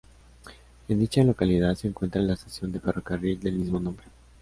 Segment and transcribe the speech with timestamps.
[0.87, 4.07] En dicha localidad se encuentra la estación de ferrocarril del mismo nombre.